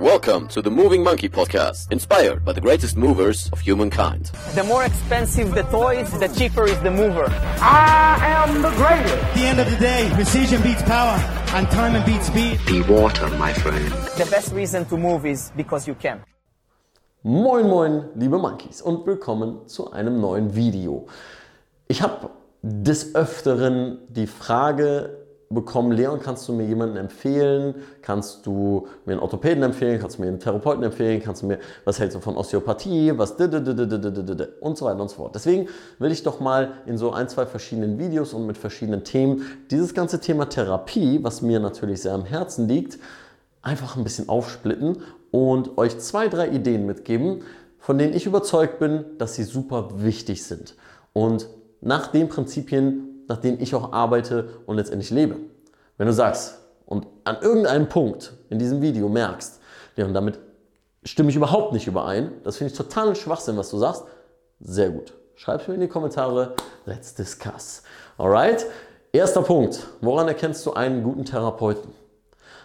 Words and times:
Welcome 0.00 0.48
to 0.48 0.60
the 0.60 0.72
Moving 0.72 1.04
Monkey 1.04 1.28
Podcast, 1.28 1.92
inspired 1.92 2.44
by 2.44 2.52
the 2.52 2.60
greatest 2.60 2.96
movers 2.96 3.48
of 3.52 3.60
humankind. 3.60 4.32
The 4.56 4.64
more 4.64 4.82
expensive 4.82 5.54
the 5.54 5.62
toys, 5.62 6.10
the 6.18 6.26
cheaper 6.26 6.64
is 6.64 6.76
the 6.80 6.90
mover. 6.90 7.26
I 7.60 8.18
am 8.20 8.60
the 8.60 8.70
greatest. 8.70 9.14
At 9.14 9.34
the 9.34 9.44
end 9.46 9.60
of 9.60 9.70
the 9.70 9.76
day, 9.76 10.10
precision 10.14 10.62
beats 10.62 10.82
power, 10.82 11.16
and 11.54 11.70
time 11.70 12.04
beats 12.04 12.26
speed. 12.26 12.58
Be 12.66 12.82
water, 12.82 13.28
my 13.38 13.52
friend. 13.52 13.86
The 14.18 14.26
best 14.28 14.52
reason 14.52 14.84
to 14.86 14.96
move 14.96 15.26
is 15.26 15.52
because 15.56 15.86
you 15.86 15.94
can. 15.94 16.24
Moin 17.22 17.68
moin, 17.68 18.10
liebe 18.16 18.36
Monkeys 18.36 18.82
und 18.82 19.06
willkommen 19.06 19.68
zu 19.68 19.92
einem 19.92 20.20
neuen 20.20 20.56
Video. 20.56 21.06
Ich 21.86 22.02
habe 22.02 22.30
des 22.62 23.14
Öfteren 23.14 24.00
die 24.08 24.26
Frage 24.26 25.23
bekommen, 25.54 25.92
Leon, 25.92 26.20
kannst 26.20 26.48
du 26.48 26.52
mir 26.52 26.66
jemanden 26.66 26.96
empfehlen? 26.96 27.74
Kannst 28.02 28.44
du 28.46 28.88
mir 29.04 29.12
einen 29.12 29.20
Orthopäden 29.20 29.62
empfehlen? 29.62 30.00
Kannst 30.00 30.18
du 30.18 30.22
mir 30.22 30.28
einen 30.28 30.40
Therapeuten 30.40 30.82
empfehlen? 30.82 31.22
Kannst 31.22 31.42
du 31.42 31.46
mir, 31.46 31.58
was 31.84 31.98
hältst 31.98 32.16
du 32.16 32.20
von 32.20 32.36
Osteopathie? 32.36 33.12
Was 33.16 33.36
und 34.60 34.78
so 34.78 34.84
weiter 34.84 35.00
und 35.00 35.08
so 35.08 35.16
fort. 35.16 35.34
Deswegen 35.34 35.68
will 35.98 36.12
ich 36.12 36.22
doch 36.22 36.40
mal 36.40 36.72
in 36.86 36.98
so 36.98 37.12
ein, 37.12 37.28
zwei 37.28 37.46
verschiedenen 37.46 37.98
Videos 37.98 38.34
und 38.34 38.46
mit 38.46 38.58
verschiedenen 38.58 39.04
Themen 39.04 39.46
dieses 39.70 39.94
ganze 39.94 40.20
Thema 40.20 40.46
Therapie, 40.48 41.20
was 41.22 41.42
mir 41.42 41.60
natürlich 41.60 42.02
sehr 42.02 42.14
am 42.14 42.24
Herzen 42.24 42.68
liegt, 42.68 42.98
einfach 43.62 43.96
ein 43.96 44.04
bisschen 44.04 44.28
aufsplitten 44.28 44.98
und 45.30 45.78
euch 45.78 45.98
zwei, 45.98 46.28
drei 46.28 46.48
Ideen 46.48 46.86
mitgeben, 46.86 47.42
von 47.78 47.98
denen 47.98 48.14
ich 48.14 48.26
überzeugt 48.26 48.78
bin, 48.78 49.04
dass 49.18 49.34
sie 49.34 49.44
super 49.44 49.90
wichtig 50.02 50.44
sind. 50.44 50.76
Und 51.12 51.48
nach 51.80 52.06
den 52.08 52.28
Prinzipien 52.28 53.13
nach 53.28 53.38
denen 53.38 53.60
ich 53.60 53.74
auch 53.74 53.92
arbeite 53.92 54.48
und 54.66 54.76
letztendlich 54.76 55.10
lebe. 55.10 55.36
Wenn 55.96 56.06
du 56.06 56.12
sagst 56.12 56.58
und 56.86 57.06
an 57.24 57.38
irgendeinem 57.40 57.88
Punkt 57.88 58.32
in 58.50 58.58
diesem 58.58 58.82
Video 58.82 59.08
merkst, 59.08 59.60
ja, 59.96 60.04
und 60.04 60.14
damit 60.14 60.38
stimme 61.04 61.30
ich 61.30 61.36
überhaupt 61.36 61.72
nicht 61.72 61.86
überein, 61.86 62.32
das 62.42 62.56
finde 62.56 62.72
ich 62.72 62.76
total 62.76 63.14
Schwachsinn, 63.14 63.56
was 63.56 63.70
du 63.70 63.78
sagst, 63.78 64.04
sehr 64.60 64.90
gut. 64.90 65.14
Schreib 65.36 65.60
es 65.60 65.68
mir 65.68 65.74
in 65.74 65.80
die 65.80 65.88
Kommentare, 65.88 66.54
let's 66.86 67.14
discuss. 67.14 67.82
Alright? 68.18 68.66
Erster 69.12 69.42
Punkt. 69.42 69.86
Woran 70.00 70.28
erkennst 70.28 70.64
du 70.66 70.72
einen 70.72 71.02
guten 71.02 71.24
Therapeuten? 71.24 71.92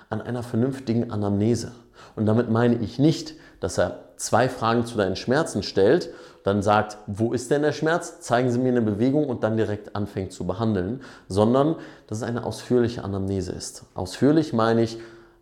An 0.09 0.22
einer 0.22 0.44
vernünftigen 0.44 1.12
Anamnese. 1.12 1.72
Und 2.16 2.25
damit 2.25 2.50
meine 2.50 2.75
ich 2.75 3.00
nicht, 3.00 3.36
dass 3.59 3.78
er 3.78 4.09
zwei 4.20 4.50
Fragen 4.50 4.86
zu 4.86 4.98
deinen 4.98 5.16
Schmerzen 5.16 5.64
stellt, 5.64 6.09
dann 6.44 6.62
sagt, 6.62 6.98
wo 7.08 7.34
ist 7.34 7.52
denn 7.52 7.62
der 7.62 7.72
Schmerz? 7.72 8.20
Zeigen 8.22 8.52
Sie 8.52 8.59
mir 8.59 8.70
eine 8.70 8.81
Bewegung 8.81 9.28
und 9.28 9.44
dann 9.44 9.58
direkt 9.58 9.95
anfängt 9.95 10.34
zu 10.34 10.45
behandeln, 10.45 11.02
sondern 11.28 11.75
dass 12.08 12.20
es 12.20 12.23
eine 12.23 12.45
ausführliche 12.45 13.03
Anamnese 13.03 13.52
ist. 13.52 13.84
Ausführlich 13.94 14.53
meine 14.53 14.84
ich 14.84 14.97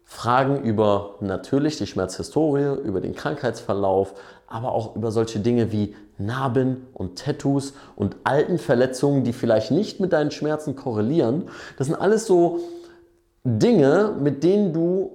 Fragen 0.06 0.62
über 0.64 1.16
natürlich 1.20 1.78
die 1.78 1.88
Schmerzhistorie, 1.88 2.80
über 2.84 3.02
den 3.02 3.14
Krankheitsverlauf, 3.14 4.14
aber 4.48 4.72
auch 4.72 4.96
über 4.96 5.12
solche 5.12 5.40
Dinge 5.40 5.72
wie 5.72 5.96
Narben 6.18 6.88
und 6.94 7.20
Tattoos 7.20 7.74
und 7.96 8.16
alten 8.24 8.58
Verletzungen, 8.58 9.24
die 9.24 9.34
vielleicht 9.34 9.72
nicht 9.72 10.00
mit 10.00 10.14
deinen 10.14 10.32
Schmerzen 10.32 10.76
korrelieren. 10.76 11.50
Das 11.78 11.88
sind 11.88 11.96
alles 11.96 12.26
so 12.26 12.60
Dinge, 13.44 14.16
mit 14.20 14.44
denen 14.44 14.72
du 14.72 15.12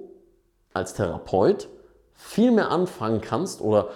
als 0.73 0.93
Therapeut 0.93 1.67
viel 2.13 2.51
mehr 2.51 2.71
anfangen 2.71 3.21
kannst 3.21 3.61
oder 3.61 3.89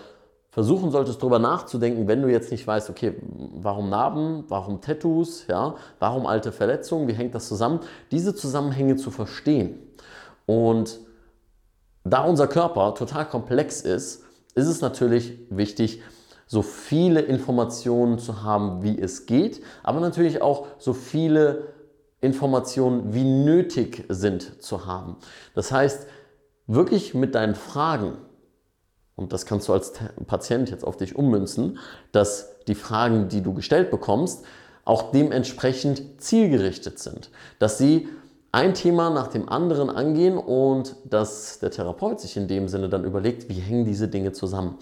versuchen 0.50 0.90
solltest, 0.90 1.22
darüber 1.22 1.38
nachzudenken, 1.38 2.08
wenn 2.08 2.24
du 2.24 2.30
jetzt 2.30 2.52
nicht 2.52 2.66
weißt, 2.66 2.90
okay, 2.90 3.14
warum 3.54 3.90
Narben, 3.90 4.44
warum 4.48 4.82
Tattoos, 4.82 5.46
ja, 5.48 5.76
warum 6.00 6.26
alte 6.26 6.52
Verletzungen, 6.52 7.08
wie 7.08 7.14
hängt 7.14 7.36
das 7.36 7.48
zusammen, 7.48 7.82
diese 8.10 8.34
Zusammenhänge 8.34 8.96
zu 8.96 9.12
verstehen. 9.12 9.78
Und 10.48 11.00
da 12.04 12.24
unser 12.24 12.48
Körper 12.48 12.96
total 12.96 13.28
komplex 13.28 13.82
ist, 13.82 14.24
ist 14.56 14.68
es 14.68 14.82
natürlich 14.82 15.38
wichtig, 15.52 16.02
so 16.48 16.62
viele 16.62 17.20
Informationen 17.22 18.18
zu 18.18 18.42
haben, 18.42 18.82
wie 18.82 19.00
es 19.00 19.26
geht, 19.26 19.62
aber 19.84 20.00
natürlich 20.00 20.42
auch 20.42 20.66
so 20.80 20.94
viele 20.94 21.68
Informationen, 22.20 23.14
wie 23.14 23.26
nötig 23.26 24.06
sind 24.10 24.64
zu 24.64 24.88
haben. 24.88 25.18
Das 25.54 25.72
heißt, 25.72 26.08
wirklich 26.68 27.14
mit 27.14 27.34
deinen 27.36 27.56
Fragen, 27.56 28.18
und 29.16 29.34
das 29.34 29.46
kannst 29.46 29.68
du 29.68 29.74
als 29.74 29.94
Patient 30.28 30.70
jetzt 30.70 30.84
auf 30.84 30.98
dich 30.98 31.16
ummünzen, 31.16 31.80
dass 32.12 32.50
die 32.68 32.76
Fragen, 32.76 33.30
die 33.30 33.42
du 33.42 33.54
gestellt 33.54 33.90
bekommst, 33.90 34.46
auch 34.86 35.12
dementsprechend 35.12 36.22
zielgerichtet 36.22 37.00
sind. 37.00 37.32
Dass 37.60 37.78
sie 37.78 38.08
ein 38.52 38.74
Thema 38.74 39.10
nach 39.10 39.28
dem 39.28 39.50
anderen 39.50 39.90
angehen 39.90 40.38
und 40.38 40.96
dass 41.04 41.60
der 41.60 41.72
Therapeut 41.72 42.20
sich 42.20 42.38
in 42.38 42.48
dem 42.48 42.68
Sinne 42.68 42.90
dann 42.90 43.04
überlegt, 43.04 43.50
wie 43.50 43.60
hängen 43.60 43.86
diese 43.86 44.08
Dinge 44.08 44.32
zusammen. 44.32 44.78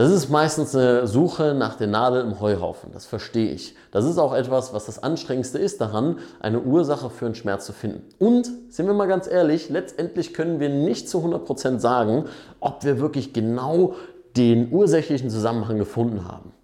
Das 0.00 0.10
ist 0.10 0.30
meistens 0.30 0.74
eine 0.74 1.06
Suche 1.06 1.52
nach 1.52 1.74
der 1.74 1.86
Nadel 1.86 2.22
im 2.22 2.40
Heuhaufen, 2.40 2.90
das 2.90 3.04
verstehe 3.04 3.50
ich. 3.50 3.76
Das 3.90 4.06
ist 4.06 4.16
auch 4.16 4.32
etwas, 4.32 4.72
was 4.72 4.86
das 4.86 5.02
Anstrengendste 5.02 5.58
ist 5.58 5.78
daran, 5.82 6.20
eine 6.40 6.58
Ursache 6.60 7.10
für 7.10 7.26
einen 7.26 7.34
Schmerz 7.34 7.66
zu 7.66 7.74
finden. 7.74 8.08
Und, 8.18 8.50
sind 8.70 8.86
wir 8.86 8.94
mal 8.94 9.08
ganz 9.08 9.26
ehrlich, 9.26 9.68
letztendlich 9.68 10.32
können 10.32 10.58
wir 10.58 10.70
nicht 10.70 11.10
zu 11.10 11.18
100% 11.18 11.80
sagen, 11.80 12.24
ob 12.60 12.82
wir 12.82 12.98
wirklich 12.98 13.34
genau 13.34 13.94
den 14.38 14.72
ursächlichen 14.72 15.28
Zusammenhang 15.28 15.76
gefunden 15.76 16.26
haben. 16.26 16.54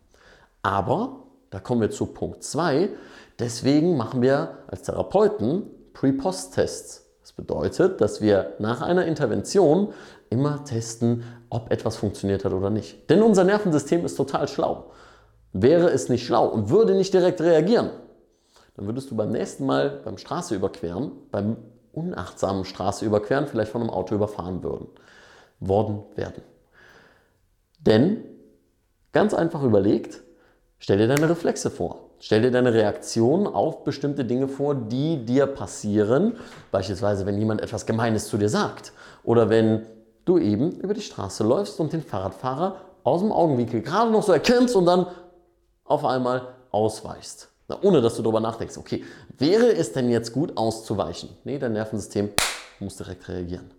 Aber, 0.63 1.25
da 1.51 1.61
kommen 1.61 1.83
wir 1.83 1.91
zu 1.91 2.07
Punkt 2.07 2.43
2, 2.43 2.89
deswegen 3.39 3.99
machen 3.99 4.23
wir 4.23 4.61
als 4.67 4.81
Therapeuten 4.81 5.65
Pre-Post-Tests. 5.93 7.05
Das 7.21 7.33
bedeutet, 7.33 8.01
dass 8.01 8.23
wir 8.23 8.55
nach 8.61 8.81
einer 8.81 9.05
Intervention 9.05 9.93
immer 10.31 10.65
testen, 10.65 11.25
ob 11.51 11.71
etwas 11.71 11.97
funktioniert 11.97 12.45
hat 12.45 12.53
oder 12.53 12.71
nicht. 12.71 13.09
Denn 13.11 13.23
unser 13.23 13.45
Nervensystem 13.45 14.05
ist 14.05 14.17
total 14.17 14.49
schlau. 14.49 14.93
Wäre 15.53 15.91
es 15.91 16.09
nicht 16.09 16.27
schlau 16.27 16.47
und 16.47 16.71
würde 16.71 16.95
nicht 16.95 17.15
direkt 17.15 17.41
reagieren, 17.41 17.91
dann 18.77 18.87
würdest 18.87 19.11
du 19.11 19.17
beim 19.17 19.31
nächsten 19.31 19.65
Mal 19.65 20.01
beim 20.05 20.19
Straße 20.19 20.55
überqueren, 20.55 21.13
beim 21.31 21.57
unachtsamen 21.93 22.65
Straße 22.65 23.07
überqueren, 23.07 23.47
vielleicht 23.47 23.73
von 23.73 23.81
einem 23.81 23.91
Auto 23.91 24.15
überfahren 24.15 24.63
würden, 24.63 24.89
worden 25.61 26.05
werden. 26.15 26.43
Denn, 27.81 28.25
ganz 29.13 29.33
einfach 29.33 29.63
überlegt, 29.63 30.21
stell 30.79 30.99
dir 30.99 31.09
deine 31.09 31.31
Reflexe 31.31 31.71
vor. 31.71 32.11
Stell 32.19 32.43
dir 32.43 32.51
deine 32.51 32.73
Reaktion 32.73 33.47
auf 33.47 33.85
bestimmte 33.85 34.25
Dinge 34.25 34.49
vor, 34.49 34.75
die 34.75 35.25
dir 35.25 35.47
passieren. 35.47 36.37
Beispielsweise, 36.71 37.27
wenn 37.27 37.39
jemand 37.39 37.61
etwas 37.61 37.87
Gemeines 37.87 38.29
zu 38.29 38.39
dir 38.39 38.49
sagt 38.49 38.93
oder 39.23 39.49
wenn 39.51 39.87
du 40.27 40.39
eben 40.39 40.73
über 40.81 40.93
die 40.93 41.01
Straße 41.01 41.43
läufst 41.43 41.81
und 41.81 41.95
den 41.95 42.03
Fahrradfahrer 42.03 42.83
aus 43.05 43.21
dem 43.21 43.33
Augenwinkel 43.33 43.81
gerade 43.81 44.11
noch 44.11 44.23
so 44.23 44.33
erkennst 44.33 44.77
und 44.77 44.85
dann 44.85 45.07
auf 45.85 46.05
einmal 46.05 46.49
ausweichst. 46.71 47.49
Na, 47.69 47.79
ohne 47.83 48.01
dass 48.03 48.17
du 48.17 48.23
darüber 48.23 48.41
nachdenkst, 48.41 48.77
okay, 48.77 49.05
wäre 49.39 49.73
es 49.73 49.93
denn 49.93 50.11
jetzt 50.11 50.33
gut 50.33 50.57
auszuweichen? 50.57 51.31
Nee, 51.45 51.59
dein 51.59 51.73
Nervensystem 51.73 52.31
muss 52.81 52.97
direkt 52.97 53.29
reagieren. 53.29 53.71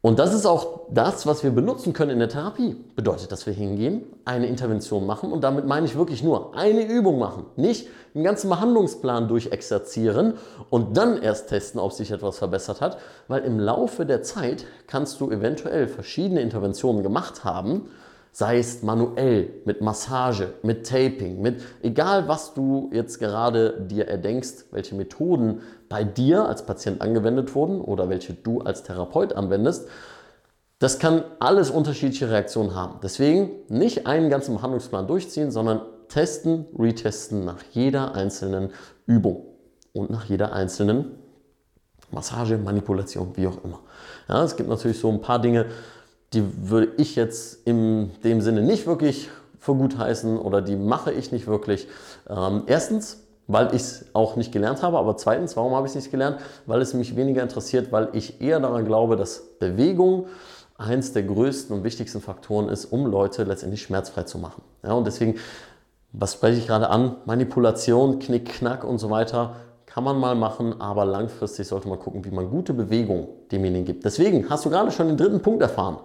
Und 0.00 0.20
das 0.20 0.32
ist 0.32 0.46
auch 0.46 0.82
das, 0.90 1.26
was 1.26 1.42
wir 1.42 1.50
benutzen 1.50 1.92
können 1.92 2.12
in 2.12 2.18
der 2.20 2.28
Therapie. 2.28 2.76
Bedeutet, 2.94 3.32
dass 3.32 3.46
wir 3.46 3.52
hingehen, 3.52 4.04
eine 4.24 4.46
Intervention 4.46 5.04
machen 5.06 5.32
und 5.32 5.42
damit 5.42 5.66
meine 5.66 5.86
ich 5.86 5.96
wirklich 5.96 6.22
nur 6.22 6.56
eine 6.56 6.86
Übung 6.86 7.18
machen. 7.18 7.46
Nicht 7.56 7.88
einen 8.14 8.22
ganzen 8.22 8.48
Behandlungsplan 8.48 9.26
durchexerzieren 9.26 10.34
und 10.70 10.96
dann 10.96 11.20
erst 11.20 11.48
testen, 11.48 11.80
ob 11.80 11.92
sich 11.92 12.12
etwas 12.12 12.38
verbessert 12.38 12.80
hat, 12.80 12.98
weil 13.26 13.42
im 13.42 13.58
Laufe 13.58 14.06
der 14.06 14.22
Zeit 14.22 14.66
kannst 14.86 15.20
du 15.20 15.32
eventuell 15.32 15.88
verschiedene 15.88 16.42
Interventionen 16.42 17.02
gemacht 17.02 17.42
haben 17.42 17.90
sei 18.32 18.58
es 18.58 18.82
manuell, 18.82 19.50
mit 19.64 19.80
Massage, 19.80 20.54
mit 20.62 20.86
Taping, 20.86 21.40
mit 21.40 21.62
egal 21.82 22.28
was 22.28 22.54
du 22.54 22.90
jetzt 22.92 23.18
gerade 23.18 23.80
dir 23.88 24.08
erdenkst, 24.08 24.66
welche 24.70 24.94
Methoden 24.94 25.60
bei 25.88 26.04
dir 26.04 26.46
als 26.46 26.64
Patient 26.64 27.00
angewendet 27.00 27.54
wurden 27.54 27.80
oder 27.80 28.08
welche 28.08 28.34
du 28.34 28.60
als 28.60 28.82
Therapeut 28.82 29.32
anwendest, 29.32 29.88
das 30.78 30.98
kann 30.98 31.24
alles 31.40 31.70
unterschiedliche 31.70 32.30
Reaktionen 32.30 32.74
haben. 32.74 33.00
Deswegen 33.02 33.50
nicht 33.68 34.06
einen 34.06 34.30
ganzen 34.30 34.54
Behandlungsplan 34.54 35.08
durchziehen, 35.08 35.50
sondern 35.50 35.80
testen, 36.08 36.66
retesten 36.78 37.44
nach 37.44 37.62
jeder 37.72 38.14
einzelnen 38.14 38.70
Übung 39.06 39.44
und 39.92 40.10
nach 40.10 40.24
jeder 40.24 40.52
einzelnen 40.52 41.16
Massage, 42.10 42.56
Manipulation, 42.56 43.32
wie 43.34 43.46
auch 43.46 43.62
immer. 43.64 43.80
Ja, 44.28 44.42
es 44.44 44.56
gibt 44.56 44.68
natürlich 44.68 44.98
so 44.98 45.10
ein 45.10 45.20
paar 45.20 45.40
Dinge, 45.40 45.66
die 46.32 46.68
würde 46.68 46.92
ich 46.98 47.16
jetzt 47.16 47.66
in 47.66 48.10
dem 48.22 48.40
Sinne 48.40 48.62
nicht 48.62 48.86
wirklich 48.86 49.30
für 49.58 49.74
gut 49.74 49.98
heißen 49.98 50.38
oder 50.38 50.60
die 50.62 50.76
mache 50.76 51.12
ich 51.12 51.32
nicht 51.32 51.46
wirklich. 51.46 51.88
Ähm, 52.28 52.62
erstens, 52.66 53.24
weil 53.46 53.68
ich 53.68 53.82
es 53.82 54.06
auch 54.12 54.36
nicht 54.36 54.52
gelernt 54.52 54.82
habe, 54.82 54.98
aber 54.98 55.16
zweitens, 55.16 55.56
warum 55.56 55.74
habe 55.74 55.86
ich 55.86 55.92
es 55.92 55.96
nicht 55.96 56.10
gelernt? 56.10 56.38
Weil 56.66 56.82
es 56.82 56.92
mich 56.94 57.16
weniger 57.16 57.42
interessiert, 57.42 57.90
weil 57.92 58.10
ich 58.12 58.40
eher 58.40 58.60
daran 58.60 58.84
glaube, 58.84 59.16
dass 59.16 59.42
Bewegung 59.58 60.26
eins 60.76 61.12
der 61.12 61.24
größten 61.24 61.76
und 61.76 61.82
wichtigsten 61.82 62.20
Faktoren 62.20 62.68
ist, 62.68 62.84
um 62.84 63.06
Leute 63.06 63.44
letztendlich 63.44 63.82
schmerzfrei 63.82 64.22
zu 64.24 64.38
machen. 64.38 64.62
Ja, 64.84 64.92
und 64.92 65.06
deswegen, 65.06 65.36
was 66.12 66.34
spreche 66.34 66.58
ich 66.58 66.66
gerade 66.66 66.88
an? 66.90 67.16
Manipulation, 67.24 68.18
Knick, 68.20 68.46
Knack 68.46 68.84
und 68.84 68.98
so 68.98 69.10
weiter 69.10 69.56
kann 69.98 70.04
man 70.04 70.20
mal 70.20 70.36
machen, 70.36 70.80
aber 70.80 71.04
langfristig 71.04 71.66
sollte 71.66 71.88
man 71.88 71.98
gucken, 71.98 72.24
wie 72.24 72.30
man 72.30 72.48
gute 72.48 72.72
Bewegung 72.72 73.30
demjenigen 73.50 73.84
gibt. 73.84 74.04
Deswegen 74.04 74.48
hast 74.48 74.64
du 74.64 74.70
gerade 74.70 74.92
schon 74.92 75.08
den 75.08 75.16
dritten 75.16 75.42
Punkt 75.42 75.60
erfahren. 75.60 75.98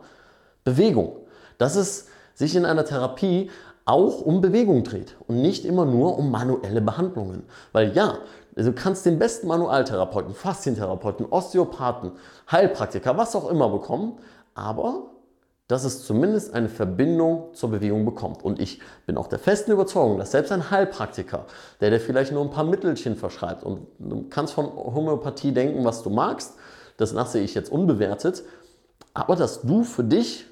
Bewegung. 0.64 1.18
Dass 1.60 1.76
es 1.76 2.08
sich 2.34 2.56
in 2.56 2.66
einer 2.66 2.86
Therapie 2.86 3.52
auch 3.86 4.22
um 4.22 4.42
Bewegung 4.42 4.84
dreht 4.84 5.16
und 5.28 5.44
nicht 5.44 5.64
immer 5.64 5.86
nur 5.86 6.18
um 6.18 6.32
manuelle 6.32 6.82
Behandlungen. 6.82 7.44
Weil 7.72 7.94
ja, 7.94 8.18
du 8.56 8.74
kannst 8.74 9.06
den 9.06 9.20
besten 9.20 9.46
Manualtherapeuten, 9.46 10.34
Faszientherapeuten, 10.34 11.28
Osteopathen, 11.30 12.14
Heilpraktiker, 12.52 13.16
was 13.16 13.36
auch 13.36 13.48
immer 13.48 13.70
bekommen, 13.70 14.14
aber 14.56 15.04
dass 15.74 15.86
es 15.86 16.06
zumindest 16.06 16.54
eine 16.54 16.70
Verbindung 16.70 17.56
zur 17.56 17.72
Bewegung 17.72 18.06
bekommt. 18.06 18.44
Und 18.44 18.60
ich 18.60 18.80
bin 19.08 19.18
auch 19.18 19.26
der 19.26 19.40
festen 19.40 19.72
Überzeugung, 19.72 20.20
dass 20.20 20.30
selbst 20.30 20.52
ein 20.52 20.70
Heilpraktiker, 20.70 21.48
der 21.82 21.90
dir 21.90 22.00
vielleicht 22.00 22.32
nur 22.32 22.44
ein 22.44 22.52
paar 22.52 22.64
Mittelchen 22.64 23.16
verschreibt 23.16 23.64
und 23.64 23.88
du 23.98 24.30
kannst 24.30 24.54
von 24.54 24.68
Homöopathie 24.68 25.52
denken, 25.52 25.84
was 25.84 26.04
du 26.04 26.12
magst, 26.12 26.54
das 26.98 27.12
lasse 27.12 27.40
ich 27.40 27.56
jetzt 27.56 27.72
unbewertet, 27.72 28.44
aber 29.16 29.36
dass 29.36 29.64
du 29.64 29.84
für 29.84 30.04
dich 30.04 30.46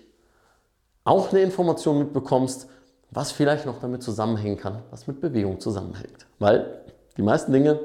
auch 1.04 1.30
eine 1.30 1.42
Information 1.42 2.00
mitbekommst, 2.00 2.68
was 3.12 3.32
vielleicht 3.32 3.68
noch 3.68 3.80
damit 3.80 4.02
zusammenhängen 4.02 4.58
kann, 4.58 4.82
was 4.90 5.06
mit 5.06 5.22
Bewegung 5.22 5.60
zusammenhängt. 5.60 6.26
Weil 6.40 6.82
die 7.16 7.22
meisten 7.22 7.54
Dinge 7.54 7.80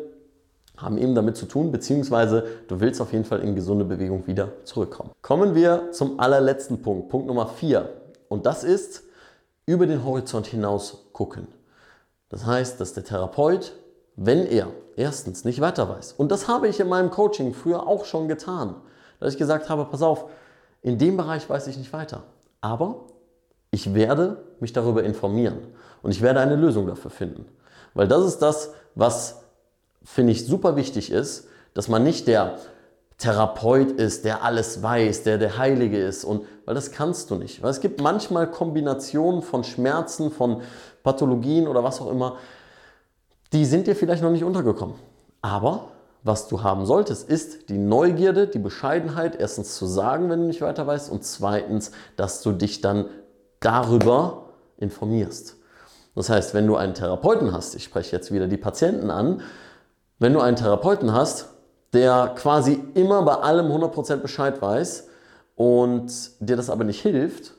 haben 0.76 0.98
eben 0.98 1.14
damit 1.14 1.36
zu 1.36 1.46
tun, 1.46 1.72
beziehungsweise 1.72 2.46
du 2.68 2.80
willst 2.80 3.00
auf 3.00 3.12
jeden 3.12 3.24
Fall 3.24 3.40
in 3.40 3.54
gesunde 3.54 3.84
Bewegung 3.84 4.26
wieder 4.26 4.48
zurückkommen. 4.64 5.10
Kommen 5.22 5.54
wir 5.54 5.92
zum 5.92 6.20
allerletzten 6.20 6.82
Punkt, 6.82 7.08
Punkt 7.08 7.26
Nummer 7.26 7.48
4. 7.48 7.88
Und 8.28 8.46
das 8.46 8.64
ist 8.64 9.04
über 9.64 9.86
den 9.86 10.04
Horizont 10.04 10.46
hinaus 10.46 11.06
gucken. 11.12 11.48
Das 12.28 12.44
heißt, 12.44 12.80
dass 12.80 12.92
der 12.92 13.04
Therapeut, 13.04 13.72
wenn 14.16 14.46
er 14.46 14.68
erstens 14.96 15.44
nicht 15.44 15.60
weiter 15.60 15.88
weiß, 15.88 16.14
und 16.16 16.30
das 16.30 16.48
habe 16.48 16.68
ich 16.68 16.80
in 16.80 16.88
meinem 16.88 17.10
Coaching 17.10 17.54
früher 17.54 17.86
auch 17.86 18.04
schon 18.04 18.28
getan, 18.28 18.74
dass 19.20 19.32
ich 19.32 19.38
gesagt 19.38 19.68
habe, 19.68 19.84
pass 19.86 20.02
auf, 20.02 20.26
in 20.82 20.98
dem 20.98 21.16
Bereich 21.16 21.48
weiß 21.48 21.66
ich 21.68 21.78
nicht 21.78 21.92
weiter. 21.92 22.22
Aber 22.60 23.06
ich 23.70 23.94
werde 23.94 24.44
mich 24.60 24.72
darüber 24.72 25.04
informieren 25.04 25.58
und 26.02 26.10
ich 26.10 26.22
werde 26.22 26.40
eine 26.40 26.56
Lösung 26.56 26.86
dafür 26.86 27.10
finden. 27.10 27.46
Weil 27.94 28.08
das 28.08 28.24
ist 28.24 28.38
das, 28.38 28.72
was 28.94 29.42
finde 30.06 30.32
ich 30.32 30.46
super 30.46 30.76
wichtig 30.76 31.10
ist, 31.10 31.48
dass 31.74 31.88
man 31.88 32.02
nicht 32.02 32.26
der 32.26 32.58
Therapeut 33.18 33.92
ist, 33.92 34.24
der 34.24 34.42
alles 34.44 34.82
weiß, 34.82 35.24
der 35.24 35.38
der 35.38 35.58
Heilige 35.58 35.98
ist 35.98 36.24
und 36.24 36.44
weil 36.64 36.74
das 36.74 36.92
kannst 36.92 37.30
du 37.30 37.34
nicht. 37.34 37.62
Weil 37.62 37.70
es 37.70 37.80
gibt 37.80 38.00
manchmal 38.00 38.50
Kombinationen 38.50 39.42
von 39.42 39.64
Schmerzen, 39.64 40.30
von 40.30 40.62
Pathologien 41.02 41.66
oder 41.66 41.82
was 41.82 42.00
auch 42.00 42.10
immer, 42.10 42.36
die 43.52 43.64
sind 43.64 43.86
dir 43.86 43.96
vielleicht 43.96 44.22
noch 44.22 44.30
nicht 44.30 44.44
untergekommen. 44.44 44.96
Aber 45.42 45.88
was 46.22 46.48
du 46.48 46.62
haben 46.62 46.86
solltest, 46.86 47.28
ist 47.28 47.68
die 47.68 47.78
Neugierde, 47.78 48.48
die 48.48 48.58
Bescheidenheit, 48.58 49.36
erstens 49.38 49.76
zu 49.76 49.86
sagen, 49.86 50.28
wenn 50.28 50.40
du 50.40 50.46
nicht 50.46 50.60
weiter 50.60 50.86
weißt 50.86 51.10
und 51.10 51.24
zweitens, 51.24 51.92
dass 52.16 52.42
du 52.42 52.52
dich 52.52 52.80
dann 52.80 53.06
darüber 53.60 54.50
informierst. 54.76 55.56
Das 56.14 56.28
heißt, 56.28 56.54
wenn 56.54 56.66
du 56.66 56.76
einen 56.76 56.94
Therapeuten 56.94 57.52
hast, 57.52 57.74
ich 57.74 57.84
spreche 57.84 58.16
jetzt 58.16 58.32
wieder 58.32 58.48
die 58.48 58.56
Patienten 58.56 59.10
an, 59.10 59.42
wenn 60.18 60.32
du 60.32 60.40
einen 60.40 60.56
Therapeuten 60.56 61.12
hast, 61.12 61.50
der 61.92 62.32
quasi 62.36 62.82
immer 62.94 63.22
bei 63.22 63.34
allem 63.34 63.66
100% 63.70 64.16
Bescheid 64.16 64.60
weiß 64.60 65.08
und 65.54 66.12
dir 66.40 66.56
das 66.56 66.70
aber 66.70 66.84
nicht 66.84 67.00
hilft 67.00 67.54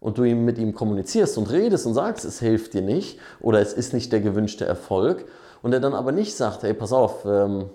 und 0.00 0.18
du 0.18 0.22
mit 0.22 0.58
ihm 0.58 0.74
kommunizierst 0.74 1.38
und 1.38 1.50
redest 1.50 1.86
und 1.86 1.94
sagst, 1.94 2.24
es 2.24 2.38
hilft 2.40 2.74
dir 2.74 2.82
nicht 2.82 3.18
oder 3.40 3.60
es 3.60 3.72
ist 3.72 3.92
nicht 3.92 4.12
der 4.12 4.20
gewünschte 4.20 4.64
Erfolg 4.64 5.26
und 5.62 5.72
er 5.72 5.80
dann 5.80 5.94
aber 5.94 6.12
nicht 6.12 6.36
sagt, 6.36 6.62
hey, 6.62 6.74
pass 6.74 6.92
auf, 6.92 7.24
ähm, 7.24 7.70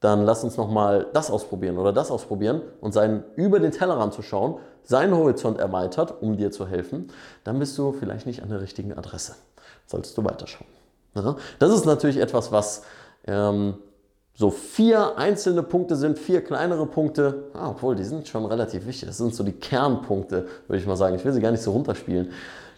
dann 0.00 0.24
lass 0.24 0.44
uns 0.44 0.56
nochmal 0.56 1.06
das 1.12 1.30
ausprobieren 1.30 1.76
oder 1.76 1.92
das 1.92 2.10
ausprobieren 2.10 2.62
und 2.80 2.92
seinen, 2.92 3.22
über 3.36 3.60
den 3.60 3.70
Tellerrand 3.70 4.14
zu 4.14 4.22
schauen, 4.22 4.58
seinen 4.82 5.14
Horizont 5.14 5.58
erweitert, 5.58 6.22
um 6.22 6.36
dir 6.36 6.50
zu 6.50 6.66
helfen, 6.66 7.08
dann 7.44 7.58
bist 7.58 7.76
du 7.76 7.92
vielleicht 7.92 8.26
nicht 8.26 8.42
an 8.42 8.48
der 8.48 8.62
richtigen 8.62 8.96
Adresse. 8.96 9.34
Solltest 9.86 10.16
du 10.16 10.24
weiterschauen. 10.24 10.66
Das 11.58 11.72
ist 11.72 11.84
natürlich 11.84 12.18
etwas, 12.18 12.52
was 12.52 12.82
ähm, 13.26 13.74
so 14.34 14.50
vier 14.50 15.18
einzelne 15.18 15.62
Punkte 15.62 15.96
sind, 15.96 16.18
vier 16.18 16.42
kleinere 16.42 16.86
Punkte, 16.86 17.50
ah, 17.52 17.70
obwohl 17.70 17.94
die 17.94 18.04
sind 18.04 18.26
schon 18.26 18.46
relativ 18.46 18.86
wichtig. 18.86 19.08
Das 19.08 19.18
sind 19.18 19.34
so 19.34 19.44
die 19.44 19.52
Kernpunkte, 19.52 20.46
würde 20.66 20.80
ich 20.80 20.86
mal 20.86 20.96
sagen. 20.96 21.14
Ich 21.16 21.24
will 21.24 21.32
sie 21.32 21.40
gar 21.40 21.50
nicht 21.50 21.62
so 21.62 21.72
runterspielen. 21.72 22.30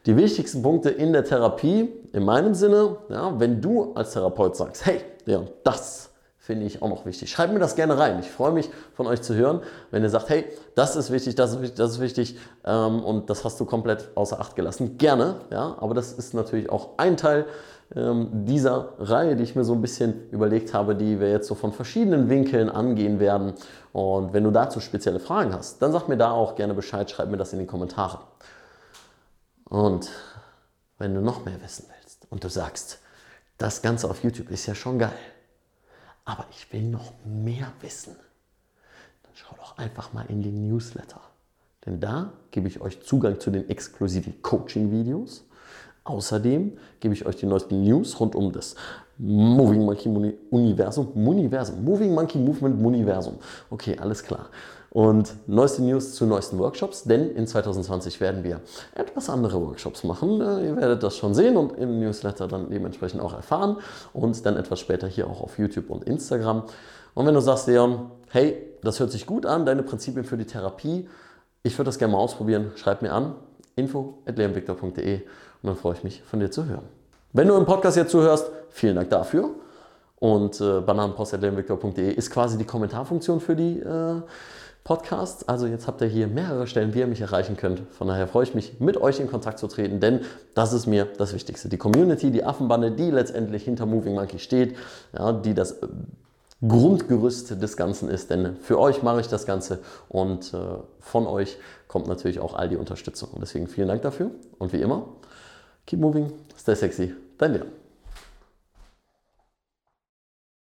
Die 0.06 0.16
wichtigsten 0.16 0.62
Punkte 0.62 0.90
in 0.90 1.12
der 1.12 1.24
Therapie, 1.24 1.88
in 2.12 2.24
meinem 2.24 2.54
Sinne, 2.54 2.96
ja, 3.08 3.38
wenn 3.38 3.60
du 3.60 3.92
als 3.94 4.12
Therapeut 4.12 4.56
sagst, 4.56 4.84
hey, 4.84 5.00
ja, 5.26 5.42
das 5.62 6.10
finde 6.38 6.66
ich 6.66 6.82
auch 6.82 6.88
noch 6.88 7.06
wichtig. 7.06 7.30
Schreibt 7.30 7.52
mir 7.52 7.60
das 7.60 7.76
gerne 7.76 7.96
rein. 7.96 8.18
Ich 8.18 8.28
freue 8.28 8.50
mich 8.50 8.68
von 8.94 9.06
euch 9.06 9.22
zu 9.22 9.36
hören, 9.36 9.60
wenn 9.92 10.02
ihr 10.02 10.10
sagt, 10.10 10.28
hey, 10.28 10.46
das 10.74 10.96
ist 10.96 11.12
wichtig, 11.12 11.36
das 11.36 11.52
ist 11.52 11.62
wichtig, 11.62 11.76
das 11.76 11.92
ist 11.92 12.00
wichtig 12.00 12.36
ähm, 12.64 13.04
und 13.04 13.30
das 13.30 13.44
hast 13.44 13.60
du 13.60 13.64
komplett 13.64 14.08
außer 14.16 14.40
Acht 14.40 14.56
gelassen. 14.56 14.98
Gerne, 14.98 15.36
ja, 15.52 15.76
aber 15.78 15.94
das 15.94 16.12
ist 16.12 16.34
natürlich 16.34 16.68
auch 16.68 16.90
ein 16.96 17.16
Teil 17.16 17.46
dieser 17.94 18.94
Reihe, 18.98 19.36
die 19.36 19.42
ich 19.42 19.54
mir 19.54 19.64
so 19.64 19.74
ein 19.74 19.82
bisschen 19.82 20.30
überlegt 20.30 20.72
habe, 20.72 20.94
die 20.94 21.20
wir 21.20 21.30
jetzt 21.30 21.46
so 21.46 21.54
von 21.54 21.72
verschiedenen 21.72 22.30
Winkeln 22.30 22.70
angehen 22.70 23.20
werden. 23.20 23.52
Und 23.92 24.32
wenn 24.32 24.44
du 24.44 24.50
dazu 24.50 24.80
spezielle 24.80 25.20
Fragen 25.20 25.52
hast, 25.52 25.82
dann 25.82 25.92
sag 25.92 26.08
mir 26.08 26.16
da 26.16 26.30
auch 26.30 26.54
gerne 26.54 26.72
Bescheid, 26.72 27.10
schreib 27.10 27.28
mir 27.28 27.36
das 27.36 27.52
in 27.52 27.58
die 27.58 27.66
Kommentare. 27.66 28.20
Und 29.64 30.10
wenn 30.96 31.14
du 31.14 31.20
noch 31.20 31.44
mehr 31.44 31.60
wissen 31.62 31.86
willst 32.00 32.26
und 32.30 32.44
du 32.44 32.48
sagst, 32.48 32.98
das 33.58 33.82
Ganze 33.82 34.08
auf 34.08 34.24
YouTube 34.24 34.50
ist 34.50 34.66
ja 34.66 34.74
schon 34.74 34.98
geil, 34.98 35.12
aber 36.24 36.46
ich 36.50 36.72
will 36.72 36.84
noch 36.84 37.12
mehr 37.26 37.72
wissen, 37.82 38.16
dann 39.22 39.32
schau 39.34 39.54
doch 39.56 39.76
einfach 39.76 40.14
mal 40.14 40.24
in 40.28 40.42
den 40.42 40.66
Newsletter. 40.66 41.20
Denn 41.84 42.00
da 42.00 42.32
gebe 42.52 42.68
ich 42.68 42.80
euch 42.80 43.02
Zugang 43.02 43.38
zu 43.38 43.50
den 43.50 43.68
exklusiven 43.68 44.40
Coaching-Videos 44.40 45.44
Außerdem 46.04 46.72
gebe 47.00 47.14
ich 47.14 47.26
euch 47.26 47.36
die 47.36 47.46
neuesten 47.46 47.82
News 47.82 48.18
rund 48.18 48.34
um 48.34 48.52
das 48.52 48.74
Moving 49.18 49.84
Monkey 49.84 50.08
Universum. 50.50 51.12
Muniversum. 51.14 51.84
Moving 51.84 52.12
Monkey 52.12 52.38
Movement 52.38 52.80
Muniversum. 52.80 53.34
Okay, 53.70 53.96
alles 53.98 54.24
klar. 54.24 54.46
Und 54.90 55.34
neueste 55.46 55.82
News 55.82 56.14
zu 56.14 56.26
neuesten 56.26 56.58
Workshops, 56.58 57.04
denn 57.04 57.30
in 57.30 57.46
2020 57.46 58.20
werden 58.20 58.44
wir 58.44 58.60
etwas 58.94 59.30
andere 59.30 59.64
Workshops 59.64 60.04
machen. 60.04 60.40
Äh, 60.40 60.66
ihr 60.66 60.76
werdet 60.76 61.02
das 61.02 61.16
schon 61.16 61.34
sehen 61.34 61.56
und 61.56 61.78
im 61.78 62.00
Newsletter 62.00 62.46
dann 62.46 62.68
dementsprechend 62.68 63.22
auch 63.22 63.32
erfahren 63.32 63.78
und 64.12 64.44
dann 64.44 64.56
etwas 64.56 64.80
später 64.80 65.06
hier 65.06 65.28
auch 65.28 65.40
auf 65.40 65.58
YouTube 65.58 65.88
und 65.88 66.04
Instagram. 66.04 66.64
Und 67.14 67.26
wenn 67.26 67.34
du 67.34 67.40
sagst, 67.40 67.68
Leon, 67.68 68.10
hey, 68.30 68.56
das 68.82 69.00
hört 69.00 69.12
sich 69.12 69.24
gut 69.24 69.46
an, 69.46 69.64
deine 69.64 69.82
Prinzipien 69.82 70.24
für 70.24 70.36
die 70.36 70.46
Therapie, 70.46 71.08
ich 71.62 71.78
würde 71.78 71.88
das 71.88 71.98
gerne 71.98 72.12
mal 72.12 72.18
ausprobieren, 72.18 72.72
schreib 72.74 73.00
mir 73.00 73.12
an, 73.12 73.36
info.leonvictor.de 73.76 75.22
und 75.62 75.68
dann 75.68 75.76
freue 75.76 75.94
ich 75.94 76.04
mich, 76.04 76.22
von 76.22 76.40
dir 76.40 76.50
zu 76.50 76.66
hören. 76.66 76.84
Wenn 77.32 77.48
du 77.48 77.56
im 77.56 77.64
Podcast 77.64 77.96
jetzt 77.96 78.10
zuhörst, 78.10 78.50
vielen 78.70 78.96
Dank 78.96 79.10
dafür. 79.10 79.50
Und 80.18 80.60
äh, 80.60 80.80
bananenpost.leonvictor.de 80.80 82.12
ist 82.12 82.30
quasi 82.30 82.56
die 82.56 82.64
Kommentarfunktion 82.64 83.40
für 83.40 83.56
die 83.56 83.80
äh, 83.80 84.20
Podcasts. 84.84 85.48
Also 85.48 85.66
jetzt 85.66 85.86
habt 85.86 86.00
ihr 86.00 86.08
hier 86.08 86.26
mehrere 86.26 86.66
Stellen, 86.66 86.94
wie 86.94 87.00
ihr 87.00 87.06
mich 87.06 87.20
erreichen 87.20 87.56
könnt. 87.56 87.82
Von 87.92 88.08
daher 88.08 88.26
freue 88.26 88.44
ich 88.44 88.54
mich, 88.54 88.80
mit 88.80 88.96
euch 88.96 89.20
in 89.20 89.28
Kontakt 89.28 89.58
zu 89.58 89.68
treten, 89.68 90.00
denn 90.00 90.20
das 90.54 90.72
ist 90.72 90.86
mir 90.86 91.06
das 91.06 91.32
Wichtigste. 91.32 91.68
Die 91.68 91.76
Community, 91.76 92.30
die 92.30 92.44
Affenbande, 92.44 92.90
die 92.92 93.10
letztendlich 93.10 93.64
hinter 93.64 93.86
Moving 93.86 94.14
Monkey 94.14 94.38
steht, 94.38 94.76
ja, 95.16 95.32
die 95.32 95.54
das 95.54 95.72
äh, 95.72 95.88
Grundgerüst 96.66 97.60
des 97.62 97.76
Ganzen 97.76 98.08
ist. 98.08 98.30
Denn 98.30 98.56
für 98.56 98.78
euch 98.78 99.02
mache 99.02 99.20
ich 99.20 99.28
das 99.28 99.46
Ganze 99.46 99.80
und 100.08 100.52
äh, 100.54 100.58
von 101.00 101.26
euch 101.26 101.58
kommt 101.88 102.06
natürlich 102.06 102.40
auch 102.40 102.54
all 102.54 102.68
die 102.68 102.76
Unterstützung. 102.76 103.30
Und 103.32 103.40
deswegen 103.40 103.66
vielen 103.66 103.88
Dank 103.88 104.02
dafür 104.02 104.30
und 104.58 104.72
wie 104.72 104.80
immer, 104.80 105.06
keep 105.86 105.98
moving, 105.98 106.44
stay 106.56 106.74
sexy, 106.74 107.14
Leon. 107.54 107.81